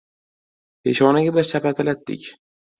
Peshonaga 0.87 1.35
bir 1.37 1.51
shapatilatdik. 1.53 2.29